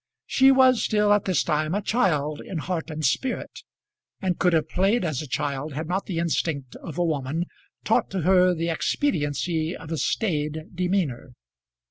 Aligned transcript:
She 0.25 0.51
was 0.51 0.81
still 0.81 1.13
at 1.13 1.25
this 1.25 1.43
time 1.43 1.75
a 1.75 1.81
child 1.83 2.41
in 2.43 2.57
heart 2.57 2.89
and 2.89 3.05
spirit, 3.05 3.59
and 4.19 4.39
could 4.39 4.51
have 4.51 4.67
played 4.67 5.05
as 5.05 5.21
a 5.21 5.27
child 5.27 5.73
had 5.73 5.87
not 5.87 6.07
the 6.07 6.17
instinct 6.17 6.75
of 6.77 6.97
a 6.97 7.05
woman 7.05 7.45
taught 7.83 8.09
to 8.09 8.21
her 8.21 8.55
the 8.55 8.69
expediency 8.71 9.77
of 9.77 9.91
a 9.91 9.97
staid 9.99 10.63
demeanour. 10.73 11.33